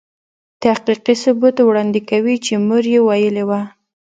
تحقیقي 0.63 1.13
ثبوت 1.23 1.55
وړاندې 1.63 1.99
کوي 2.09 2.35
چې 2.45 2.53
مور 2.67 2.83
يې 2.93 2.99
ویلې 3.07 3.43
وه. 3.49 3.61